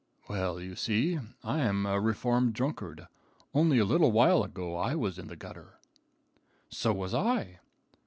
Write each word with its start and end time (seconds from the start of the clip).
"Well, 0.27 0.59
you 0.59 0.75
see, 0.75 1.19
I'm 1.43 1.85
a 1.85 1.99
reformed 2.01 2.55
drunkard. 2.55 3.07
Only 3.53 3.77
a 3.77 3.85
little 3.85 4.11
while 4.11 4.43
ago 4.43 4.75
I 4.75 4.95
was 4.95 5.19
in 5.19 5.27
the 5.27 5.35
gutter." 5.35 5.77
"So 6.71 6.91
was 6.91 7.13
I." 7.13 7.59